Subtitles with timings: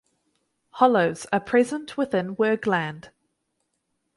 [0.71, 3.09] Hollows are present within Wergeland.